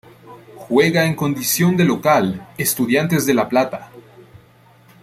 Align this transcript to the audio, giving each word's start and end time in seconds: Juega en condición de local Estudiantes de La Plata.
Juega 0.55 1.03
en 1.05 1.15
condición 1.15 1.77
de 1.77 1.85
local 1.85 2.47
Estudiantes 2.57 3.27
de 3.27 3.35
La 3.35 3.47
Plata. 3.47 3.91